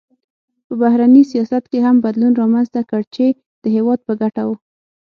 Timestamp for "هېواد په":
3.75-4.13